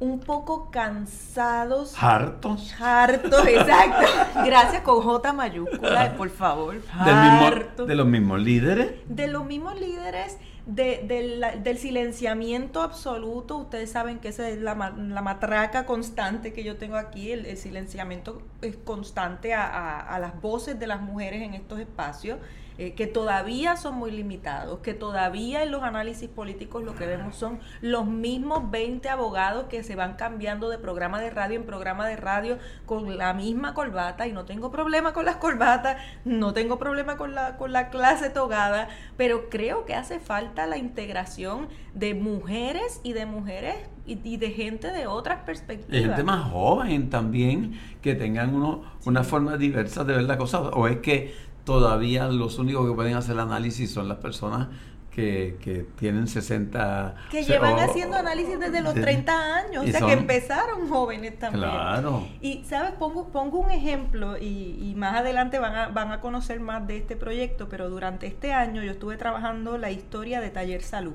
[0.00, 1.94] un poco cansados.
[2.02, 2.74] Hartos.
[2.80, 4.06] Hartos, exacto.
[4.44, 6.74] Gracias con J mayúscula, por favor.
[6.74, 8.92] Mismo, de los mismos líderes.
[9.08, 13.56] De los mismos líderes, del silenciamiento absoluto.
[13.58, 18.76] Ustedes saben que esa es la, matraca constante que yo tengo aquí, el, silenciamiento es
[18.76, 22.38] constante a, las voces de las mujeres en estos espacios.
[22.76, 27.36] Eh, que todavía son muy limitados, que todavía en los análisis políticos lo que vemos
[27.36, 32.04] son los mismos 20 abogados que se van cambiando de programa de radio en programa
[32.08, 36.76] de radio con la misma corbata y no tengo problema con las corbatas, no tengo
[36.80, 42.14] problema con la, con la clase togada, pero creo que hace falta la integración de
[42.14, 45.96] mujeres y de mujeres y, de gente de otras perspectivas.
[45.96, 50.60] Y gente más joven también, que tengan uno, una forma diversa de ver la cosa,
[50.60, 54.68] o es que todavía los únicos que pueden hacer el análisis son las personas
[55.14, 57.14] que, que tienen 60...
[57.30, 61.62] Que llevan haciendo análisis desde los 30 años, o sea, que empezaron jóvenes también.
[61.62, 62.26] Claro.
[62.40, 62.92] Y, ¿sabes?
[62.92, 66.96] Pongo, pongo un ejemplo y, y, más adelante van a, van a conocer más de
[66.96, 71.14] este proyecto, pero durante este año yo estuve trabajando la historia de Taller Salud.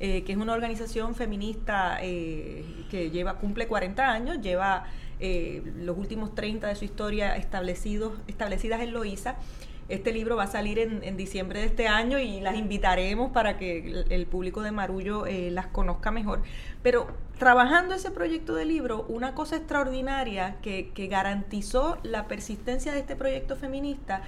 [0.00, 4.84] Eh, que es una organización feminista eh, que lleva cumple 40 años, lleva
[5.18, 9.34] eh, los últimos 30 de su historia establecidos, establecidas en Loíza
[9.88, 14.04] este libro va a salir en, diciembre de este año y las invitaremos para que
[14.08, 16.42] el, público de Marullo eh, las conozca mejor.
[16.82, 23.16] Pero trabajando ese proyecto de libro, una cosa extraordinaria que, garantizó la persistencia de este
[23.16, 24.22] proyecto feminista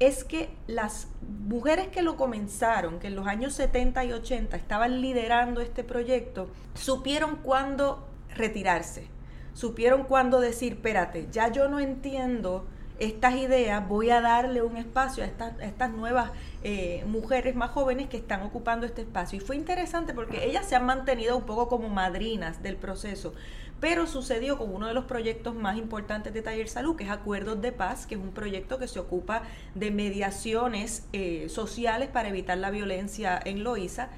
[0.00, 1.06] es que las
[1.46, 6.50] mujeres que lo comenzaron, que en los años 70 y 80 estaban liderando este proyecto,
[6.74, 9.06] supieron cuándo retirarse,
[9.52, 12.66] supieron cuándo decir, espérate, ya yo no entiendo
[12.98, 16.30] estas ideas, voy a darle un espacio a estas, estas nuevas
[16.62, 19.38] eh, mujeres más jóvenes que están ocupando este espacio.
[19.38, 23.34] Y fue interesante porque ellas se han mantenido un poco como madrinas del proceso,
[23.80, 27.60] pero sucedió con uno de los proyectos más importantes de Taller Salud, que es Acuerdos
[27.60, 29.42] de Paz, que es un proyecto que se ocupa
[29.74, 34.08] de mediaciones eh, sociales para evitar la violencia en Loíza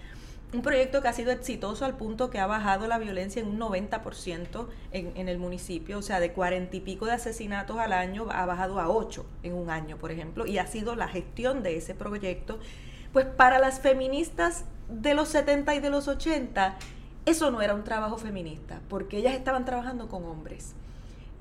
[0.52, 3.58] un proyecto que ha sido exitoso al punto que ha bajado la violencia en un
[3.58, 8.26] 90% en, en el municipio, o sea, de cuarenta y pico de asesinatos al año
[8.30, 11.76] ha bajado a 8 en un año, por ejemplo, y ha sido la gestión de
[11.76, 12.58] ese proyecto.
[13.12, 16.76] Pues para las feministas de los 70 y de los 80,
[17.24, 20.74] eso no era un trabajo feminista, porque ellas estaban trabajando con hombres.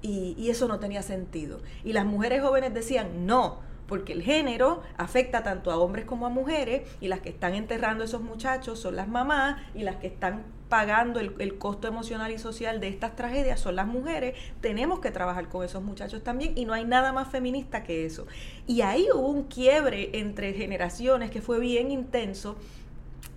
[0.02, 1.62] Y, y eso no tenía sentido.
[1.84, 6.30] Y las mujeres jóvenes decían, no, porque el género afecta tanto a hombres como a
[6.30, 10.08] mujeres y las que están enterrando a esos muchachos son las mamás y las que
[10.08, 15.12] están pagando el, costo emocional y social de estas tragedias son las mujeres, tenemos que
[15.12, 18.26] trabajar con esos muchachos también y no hay nada más feminista que eso.
[18.66, 22.56] Y ahí hubo un quiebre entre generaciones que fue bien intenso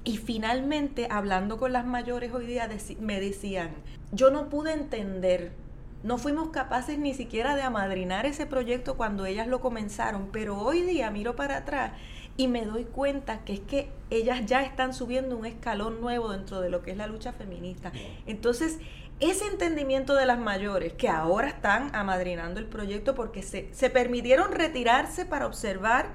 [0.04, 2.68] y finalmente hablando con las mayores hoy día
[3.00, 3.70] me decían,
[4.10, 5.52] yo no pude entender
[6.02, 10.82] no fuimos capaces ni siquiera de amadrinar ese proyecto cuando ellas lo comenzaron, pero hoy
[10.82, 11.92] día miro para atrás
[12.36, 16.60] y me doy cuenta que es que ellas ya están subiendo un escalón nuevo dentro
[16.60, 17.90] de lo que es la lucha feminista.
[18.26, 18.78] Entonces,
[19.18, 24.52] ese entendimiento de las mayores que ahora están amadrinando el proyecto porque se, se permitieron
[24.52, 26.10] retirarse para observar,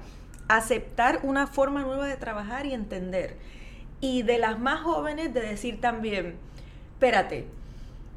[0.48, 3.36] aceptar una forma nueva de trabajar y entender.
[4.00, 6.36] Y de las más jóvenes de decir también,
[6.94, 7.46] espérate,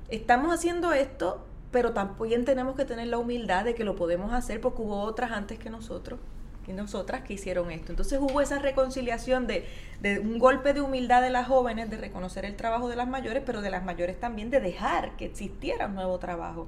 [0.08, 4.62] estamos haciendo esto pero también tenemos que tener la humildad de que lo podemos hacer
[4.62, 6.20] porque hubo otras antes que nosotros
[6.68, 7.94] que nosotras que hicieron esto.
[7.94, 9.66] Entonces hubo esa reconciliación de,
[10.02, 13.42] de, un golpe de humildad de las jóvenes, de reconocer el trabajo de las mayores,
[13.46, 16.68] pero de las mayores también de dejar que existiera un nuevo trabajo.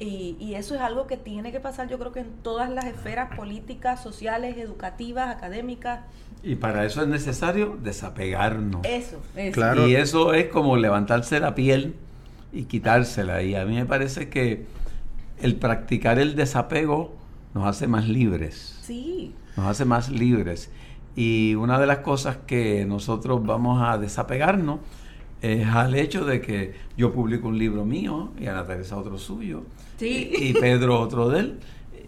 [0.00, 2.86] Y, y, eso es algo que tiene que pasar yo creo que en todas las
[2.86, 6.00] esferas políticas, sociales, educativas, académicas.
[6.42, 8.84] Y para eso es necesario desapegarnos.
[8.84, 9.54] Eso, eso.
[9.54, 9.86] Claro.
[9.86, 11.94] Y eso es como levantarse la piel
[12.56, 13.42] y quitársela.
[13.42, 14.64] Y a mí me parece que
[15.40, 17.14] el practicar el desapego
[17.54, 18.78] nos hace más libres.
[18.82, 19.34] Sí.
[19.56, 20.70] Nos hace más libres.
[21.14, 24.80] Y una de las cosas que nosotros vamos a desapegarnos
[25.42, 29.62] es al hecho de que yo publico un libro mío y Ana Teresa otro suyo
[30.00, 31.60] y, Pedro otro de él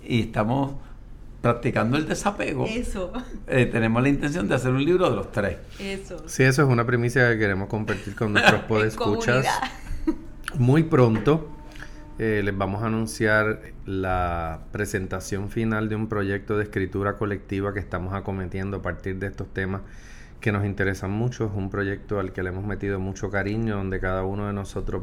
[0.07, 0.73] y estamos
[1.43, 2.67] practicando el desapego.
[2.67, 3.13] Eso.
[3.47, 5.59] Eh, tenemos la intención de hacer un libro de los tres.
[5.79, 6.23] Eso.
[6.27, 9.47] Sí, eso es una primicia que queremos compartir con nuestros podescuchas.
[10.57, 11.47] Muy pronto
[12.19, 17.81] eh, les vamos a anunciar la presentación final de un proyecto de escritura colectiva que
[17.81, 19.83] estamos acometiendo a partir de estos temas
[20.41, 21.45] que nos interesan mucho.
[21.45, 25.03] Es un proyecto al que le hemos metido mucho cariño, donde cada uno de nosotros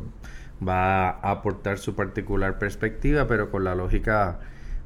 [0.67, 4.39] va a aportar su particular perspectiva, pero con la lógica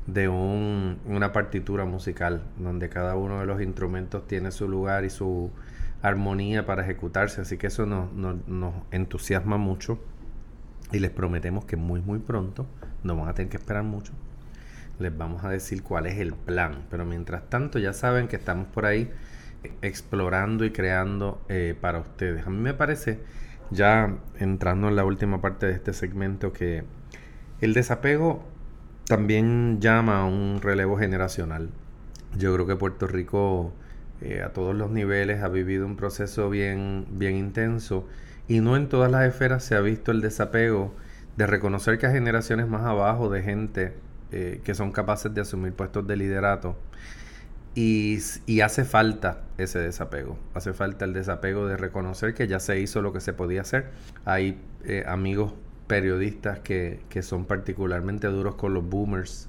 [0.08, 5.52] de una partitura musical, donde cada uno de los instrumentos tiene su lugar y su
[6.02, 7.42] armonía para ejecutarse.
[7.42, 10.00] Así que eso nos entusiasma mucho
[10.92, 12.66] y les prometemos que muy muy pronto,
[13.04, 14.14] no van a tener que esperar mucho,
[15.00, 16.86] les vamos a decir cuál es el plan.
[16.90, 19.12] Pero mientras tanto ya saben que estamos por ahí
[19.82, 22.46] explorando y creando eh, para ustedes.
[22.46, 23.20] A mí me parece,
[23.72, 26.84] ya entrando en la última parte de este segmento, que
[27.62, 28.44] el desapego
[29.06, 31.70] también llama a un relevo generacional.
[32.38, 33.74] Yo creo que Puerto Rico
[34.22, 38.08] eh, a todos los niveles ha vivido un proceso bien, bien intenso
[38.50, 40.94] y no en todas las esferas se ha visto el desapego
[41.38, 43.94] de reconocer que hay generaciones más abajo de gente
[44.32, 46.76] eh, que son capaces de asumir puestos de liderato.
[47.76, 48.20] Y,
[48.62, 53.14] hace falta ese desapego, hace falta el desapego de reconocer que ya se hizo lo
[53.14, 53.92] que se podía hacer.
[54.26, 55.54] Hay eh, amigos
[55.88, 59.48] periodistas que, que, son particularmente duros con los boomers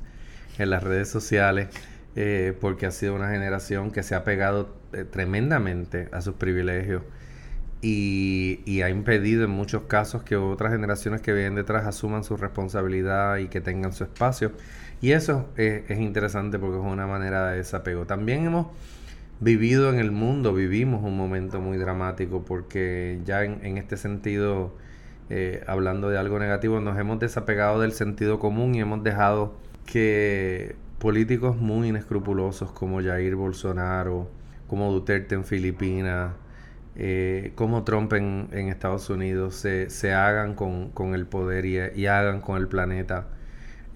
[0.59, 1.69] en las redes sociales,
[2.15, 4.77] eh, porque ha sido una generación que se ha pegado
[5.11, 7.03] tremendamente a sus privilegios
[7.83, 13.39] y, ha impedido en muchos casos que otras generaciones que vienen detrás asuman su responsabilidad
[13.39, 14.53] y que tengan su espacio.
[15.01, 18.07] Y eso es, interesante porque es una manera de desapego.
[18.07, 18.67] También hemos
[19.41, 24.77] vivido en el mundo, vivimos un momento muy dramático porque ya en, este sentido,
[25.31, 29.55] eh, hablando de algo negativo, nos hemos desapegado del sentido común y hemos dejado
[29.87, 34.31] que políticos muy inescrupulosos como Jair Bolsonaro,
[34.69, 36.33] como Duterte en Filipinas,
[37.03, 42.69] eh, como Trump en, Estados Unidos se, hagan con, el poder y, hagan con el
[42.69, 43.29] planeta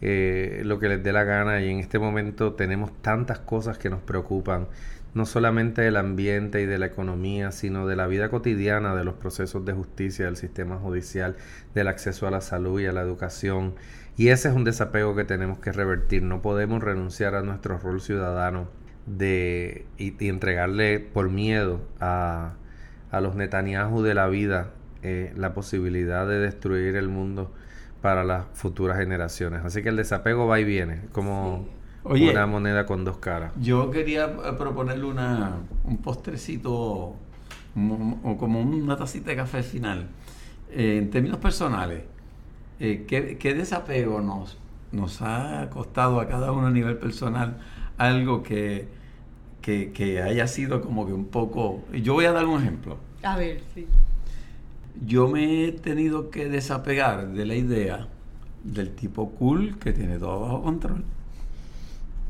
[0.00, 3.90] eh, lo que les dé la gana y en este momento tenemos tantas cosas que
[3.90, 4.68] nos preocupan,
[5.12, 9.16] no solamente del ambiente y de la economía, sino de la vida cotidiana, de los
[9.16, 11.36] procesos de justicia, del sistema judicial,
[11.74, 13.74] del acceso a la salud y a la educación.
[14.16, 16.22] Y ese es un desapego que tenemos que revertir.
[16.22, 18.68] No podemos renunciar a nuestro rol ciudadano
[19.04, 22.54] de, y entregarle por miedo a,
[23.14, 24.70] a los Netanyahu de la vida
[25.02, 27.52] eh, la posibilidad de destruir el mundo
[28.02, 29.64] para las futuras generaciones.
[29.64, 31.66] Así que el desapego va y viene, como
[32.04, 33.52] una moneda con dos caras.
[33.60, 37.16] Yo quería eh, proponerle una, un postrecito o
[38.38, 40.08] como una tacita de café final.
[40.70, 42.02] Eh, en términos personales,
[42.78, 44.58] ¿qué, desapego nos,
[44.90, 47.58] nos ha costado a cada uno a nivel personal
[47.96, 48.88] algo que
[49.64, 51.84] que, haya sido como que un poco...
[51.92, 52.98] Yo voy a dar un ejemplo.
[53.22, 53.86] A ver, sí.
[55.06, 58.08] Yo me he tenido que desapegar de la idea
[58.62, 61.04] del tipo cool que tiene todo bajo control.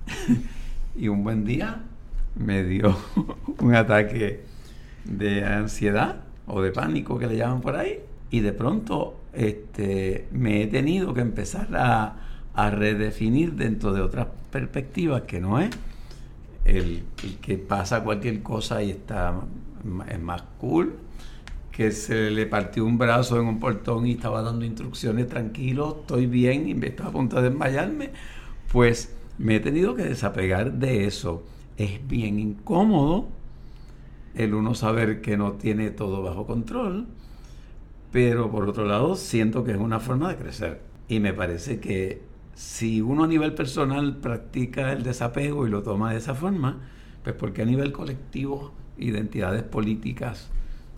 [0.97, 1.83] y un buen día
[2.37, 2.97] me dio
[3.59, 4.44] un ataque
[5.05, 7.99] de ansiedad o de pánico que le llaman por ahí.
[8.31, 12.16] Y de pronto este, me he tenido que empezar a,
[12.55, 15.70] a redefinir dentro de otras perspectivas que no es
[16.64, 17.05] el,
[17.40, 19.35] que pasa cualquier cosa y está
[20.09, 20.96] es más cool,
[21.70, 26.27] que se le partió un brazo en un portón y estaba dando instrucciones tranquilo, estoy
[26.27, 28.11] bien y me estaba a punto de desmayarme,
[28.72, 31.44] pues me he tenido que desapegar de eso.
[31.77, 33.29] Es bien incómodo
[34.35, 37.07] el uno saber que no tiene todo bajo control,
[38.12, 40.81] pero por otro lado siento que es una forma de crecer.
[41.09, 42.22] Y me parece que
[42.55, 46.81] si uno a nivel personal practica el desapego y lo toma de esa forma,
[47.23, 50.51] pues porque a nivel colectivo, identidades políticas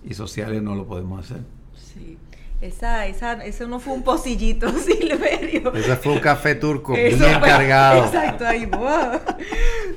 [0.05, 1.42] y sociales no lo podemos hacer.
[1.75, 2.19] Sí.
[2.61, 5.75] Esa, esa, eso no fue un pocillito, Silverio.
[5.75, 8.07] Ese fue un café turco bien cargado.
[8.07, 8.69] Exacto, ahí.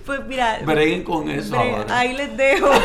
[0.06, 0.60] Pues mira.
[0.66, 1.56] Breguen con eso.
[1.88, 2.70] ahí les dejo.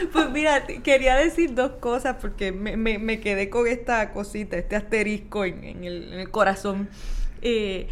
[0.12, 5.84] Pues mira, quería decir dos cosas porque me, quedé con esta cosita, este asterisco en,
[5.84, 6.88] el, corazón.
[7.42, 7.88] Eh,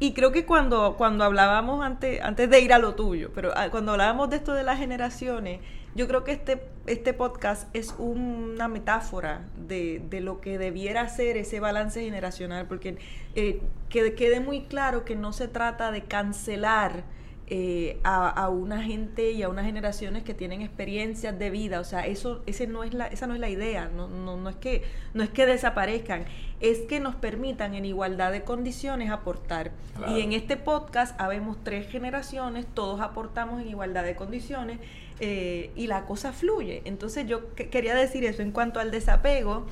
[0.00, 3.68] y creo que cuando, cuando hablábamos antes, antes de ir a lo tuyo, pero ah,
[3.70, 5.60] cuando hablábamos de esto de las generaciones,
[5.96, 11.58] yo creo que este, este podcast es una metáfora de, lo que debiera ser ese
[11.58, 12.98] balance generacional, porque
[13.34, 17.02] eh, que quede muy claro que no se trata de cancelar
[17.50, 21.80] eh, a, una gente y a unas generaciones que tienen experiencias de vida.
[21.80, 23.88] O sea, eso, ese no es la, esa no es la idea.
[23.88, 24.82] No, no, no, es que,
[25.14, 26.26] no es que desaparezcan,
[26.60, 29.72] es que nos permitan en igualdad de condiciones aportar.
[30.08, 34.78] Y en este podcast habemos tres generaciones, todos aportamos en igualdad de condiciones
[35.20, 36.82] eh, y la cosa fluye.
[36.84, 39.66] Entonces yo quería decir eso en cuanto al desapego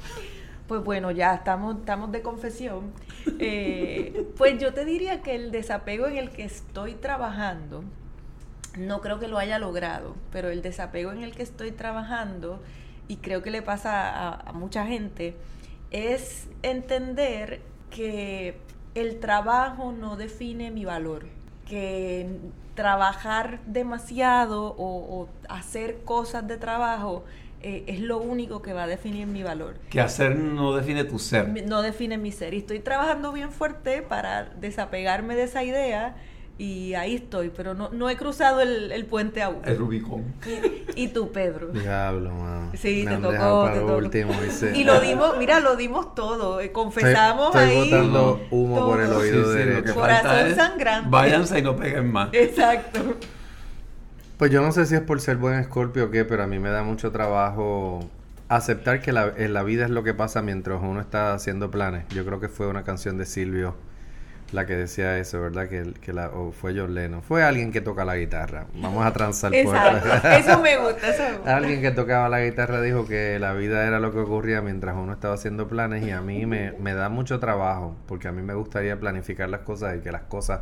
[0.67, 2.93] pues bueno, ya estamos, estamos de confesión.
[3.39, 7.85] Eh, pues yo te diría que el desapego en el que estoy trabajando,
[8.79, 12.61] no creo que lo haya logrado, pero el desapego en el que estoy trabajando,
[13.09, 15.37] y creo que le pasa a, mucha gente,
[15.91, 17.61] es entender
[17.91, 18.59] que
[18.95, 21.27] el trabajo no define mi valor,
[21.67, 22.29] que
[22.75, 27.25] trabajar demasiado o, o hacer cosas de trabajo
[27.69, 29.75] eh, es lo único que va a definir mi valor.
[29.91, 31.49] Que hacer no define tu ser.
[31.67, 32.55] No define mi ser.
[32.55, 36.15] Y estoy trabajando bien fuerte para desapegarme de esa idea
[36.59, 39.59] Y ahí estoy, pero no, no he cruzado el, el puente aún.
[39.65, 40.25] El Rubicón.
[40.97, 41.67] Y, y tú, Pedro.
[41.69, 42.71] Diablo, mano.
[42.75, 43.97] Sí, Me te han tocó, dejado te para tocó.
[43.99, 44.73] último, dice.
[44.75, 46.61] Y lo dimos, mira, lo dimos todo.
[46.61, 47.91] eh, Estoy- Confesamos estoy ahí.
[47.91, 49.19] botando humo por el todo.
[49.19, 49.95] oído Sí, sí, lo derecho.
[49.95, 51.11] Corazón sangrante.
[51.11, 52.31] Váyanse y no peguen más.
[52.33, 53.01] Exacto.
[54.39, 56.59] Pues yo no sé si es por ser buen escorpio o qué, pero a mí
[56.59, 58.01] me da mucho trabajo
[58.49, 62.05] aceptar que la, en la vida es lo que pasa mientras uno está haciendo planes.
[62.11, 63.77] Yo creo que fue una canción de Silvio
[64.53, 65.69] la que decía eso, ¿verdad?
[65.69, 67.23] Que, que la, o fue John Lennon.
[67.23, 68.67] Fue alguien que toca la guitarra.
[68.75, 70.29] Vamos a transar por Exacto.
[70.29, 71.57] Eso me gusta, eso me gusta.
[71.57, 75.13] Alguien que tocaba la guitarra dijo que la vida era lo que ocurría mientras uno
[75.13, 78.55] estaba haciendo planes y a mí me, me da mucho trabajo porque a mí me
[78.55, 80.61] gustaría planificar las cosas y que las cosas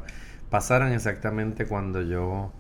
[0.48, 2.52] pasaran exactamente cuando yo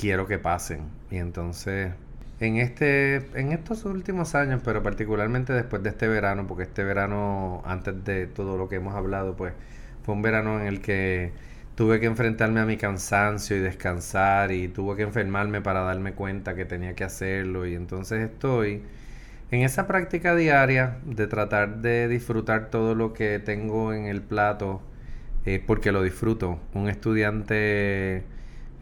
[0.00, 0.80] quiero que pasen.
[1.10, 1.92] Y entonces,
[2.40, 7.62] en este, en estos últimos años, pero particularmente después de este verano, porque este verano,
[7.66, 9.52] antes de todo lo que hemos hablado, pues
[10.02, 11.32] fue un verano en el que
[11.74, 16.54] tuve que enfrentarme a mi cansancio y descansar y tuve que enfermarme para darme cuenta
[16.54, 18.82] que tenía que hacerlo y entonces estoy
[19.50, 24.82] en esa práctica diaria de tratar de disfrutar todo lo que tengo en el plato
[25.46, 26.58] eh, porque lo disfruto.
[26.74, 28.24] Un estudiante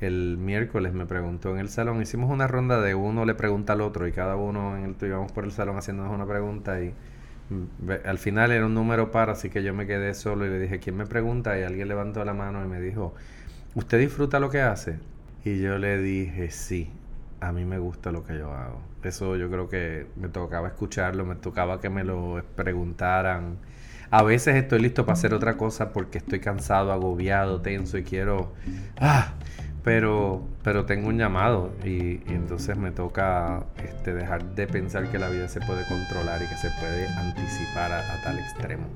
[0.01, 3.81] el miércoles me preguntó en el salón, hicimos una ronda de uno le pregunta al
[3.81, 6.95] otro y cada uno en el íbamos por el salón haciéndonos una pregunta y
[8.05, 10.79] al final era un número par, así que yo me quedé solo y le dije,
[10.81, 11.59] ¿quién me pregunta?
[11.59, 13.15] Y alguien levantó la mano y me dijo,
[13.75, 14.99] ¿usted disfruta lo que hace?
[15.45, 16.91] Y yo le dije, sí,
[17.41, 18.81] a mí me gusta lo que yo hago.
[19.03, 23.57] Eso yo creo que me tocaba escucharlo, me tocaba que me lo preguntaran.
[24.11, 28.53] A veces estoy listo para hacer otra cosa porque estoy cansado, agobiado, tenso y quiero...
[29.01, 29.35] ¡Ah!
[29.85, 35.19] Pero, pero tengo un llamado y, y entonces me toca este, dejar de pensar que
[35.19, 38.87] la vida se puede controlar y que se puede anticipar a, a tal extremo.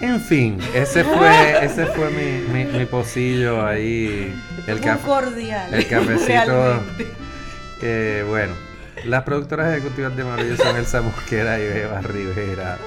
[0.00, 4.34] En fin, ese fue, ese fue mi, mi, mi pocillo ahí.
[4.66, 5.06] El café.
[5.06, 5.74] cordial.
[5.74, 6.82] el cafecito.
[7.82, 8.54] Eh, bueno,
[9.04, 12.78] las productoras ejecutivas de Maravilla son Elsa Mosquera y Beba Rivera.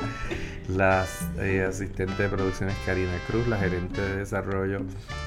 [0.70, 4.82] Las eh, asistentes de producciones Karina Cruz, la gerente de desarrollo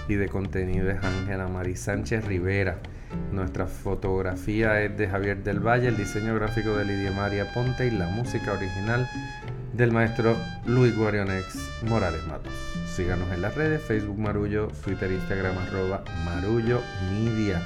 [0.09, 2.79] y de contenido es Ángela Marí Sánchez Rivera.
[3.33, 7.91] Nuestra fotografía es de Javier del Valle, el diseño gráfico de Lidia María Ponte y
[7.91, 9.09] la música original
[9.75, 12.53] del maestro Luis Guarionex Morales Matos.
[12.95, 16.81] Síganos en las redes, Facebook Marullo, Twitter, Instagram arroba Marullo
[17.13, 17.61] Media.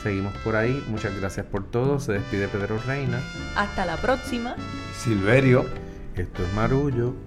[0.00, 1.98] Seguimos por ahí, muchas gracias por todo.
[1.98, 3.20] Se despide Pedro Reina.
[3.56, 4.54] Hasta la próxima.
[4.96, 5.66] Silverio.
[6.16, 7.25] Esto es Marullo.